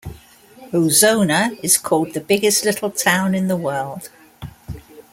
[0.73, 4.09] Ozona is called the "Biggest Little Town in the World".